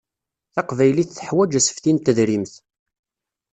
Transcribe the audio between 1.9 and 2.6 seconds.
n tedrimt.